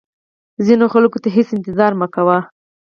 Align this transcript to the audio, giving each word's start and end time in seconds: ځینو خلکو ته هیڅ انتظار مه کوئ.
ځینو 0.65 0.85
خلکو 0.93 1.17
ته 1.23 1.29
هیڅ 1.35 1.47
انتظار 1.53 1.91
مه 1.99 2.07
کوئ. 2.15 2.39